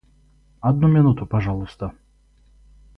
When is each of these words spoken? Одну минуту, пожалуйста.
Одну 0.61 0.87
минуту, 0.87 1.27
пожалуйста. 1.27 1.91